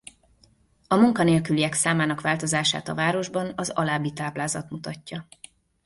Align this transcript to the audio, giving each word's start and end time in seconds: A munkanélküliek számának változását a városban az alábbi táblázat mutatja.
A 0.87 0.95
munkanélküliek 0.95 1.73
számának 1.73 2.21
változását 2.21 2.87
a 2.87 2.95
városban 2.95 3.51
az 3.55 3.69
alábbi 3.69 4.11
táblázat 4.13 4.69
mutatja. 4.69 5.27